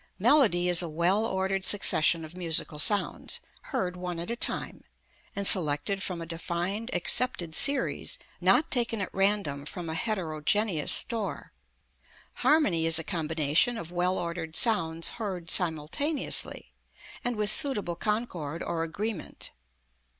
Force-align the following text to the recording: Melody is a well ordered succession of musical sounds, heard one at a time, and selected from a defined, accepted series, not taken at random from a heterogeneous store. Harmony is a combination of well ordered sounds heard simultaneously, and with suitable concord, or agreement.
Melody 0.17 0.67
is 0.67 0.81
a 0.81 0.89
well 0.89 1.27
ordered 1.27 1.63
succession 1.63 2.25
of 2.25 2.35
musical 2.35 2.79
sounds, 2.79 3.39
heard 3.69 3.95
one 3.95 4.19
at 4.19 4.31
a 4.31 4.35
time, 4.35 4.83
and 5.35 5.45
selected 5.45 6.01
from 6.01 6.19
a 6.19 6.25
defined, 6.25 6.89
accepted 6.91 7.53
series, 7.53 8.17
not 8.41 8.71
taken 8.71 8.99
at 8.99 9.13
random 9.13 9.63
from 9.63 9.91
a 9.91 9.93
heterogeneous 9.93 10.91
store. 10.91 11.51
Harmony 12.41 12.87
is 12.87 12.97
a 12.97 13.03
combination 13.03 13.77
of 13.77 13.91
well 13.91 14.17
ordered 14.17 14.55
sounds 14.55 15.07
heard 15.21 15.51
simultaneously, 15.51 16.71
and 17.23 17.35
with 17.35 17.51
suitable 17.51 17.95
concord, 17.95 18.63
or 18.63 18.81
agreement. 18.81 19.51